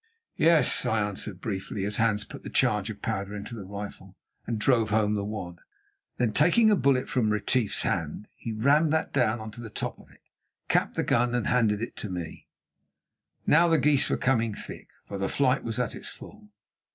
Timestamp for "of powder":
2.89-3.35